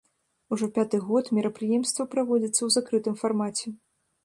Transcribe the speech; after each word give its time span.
Ужо 0.55 0.69
пяты 0.77 0.99
год 1.09 1.25
мерапрыемства 1.39 2.07
праводзіцца 2.15 2.57
ў 2.63 2.69
закрытым 2.79 3.15
фармаце. 3.23 3.67